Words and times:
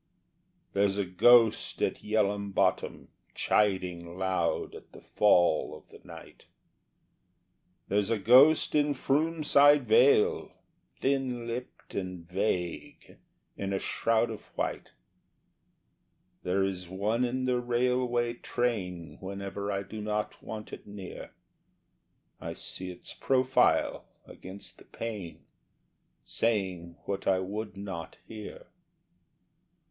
There's 0.73 0.97
a 0.97 1.05
ghost 1.05 1.79
at 1.83 2.01
Yell'ham 2.03 2.53
Bottom 2.55 3.09
chiding 3.35 4.17
loud 4.17 4.73
at 4.73 4.93
the 4.93 5.01
fall 5.01 5.75
of 5.77 5.89
the 5.89 6.01
night, 6.03 6.47
There's 7.87 8.09
a 8.09 8.17
ghost 8.17 8.73
in 8.73 8.95
Froom 8.95 9.43
side 9.43 9.87
Vale, 9.87 10.53
thin 10.99 11.45
lipped 11.45 11.93
and 11.93 12.27
vague, 12.27 13.19
in 13.55 13.73
a 13.73 13.77
shroud 13.77 14.31
of 14.31 14.45
white, 14.57 14.91
There 16.41 16.63
is 16.63 16.89
one 16.89 17.23
in 17.23 17.45
the 17.45 17.59
railway 17.61 18.33
train 18.33 19.19
whenever 19.19 19.71
I 19.71 19.83
do 19.83 20.01
not 20.01 20.41
want 20.41 20.73
it 20.73 20.87
near, 20.87 21.29
I 22.39 22.53
see 22.53 22.89
its 22.89 23.13
profile 23.13 24.05
against 24.25 24.79
the 24.79 24.85
pane, 24.85 25.45
saying 26.23 26.97
what 27.05 27.27
I 27.27 27.37
would 27.39 27.77
not 27.77 28.17
hear. 28.27 28.65